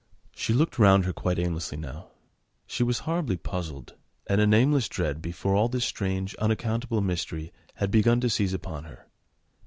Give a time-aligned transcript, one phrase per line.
[0.35, 2.07] She looked round her quite aimlessly now:
[2.65, 3.93] she was horribly puzzled,
[4.25, 8.85] and a nameless dread, before all this strange, unaccountable mystery, had begun to seize upon
[8.85, 9.05] her.